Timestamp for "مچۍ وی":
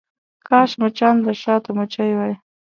1.77-2.33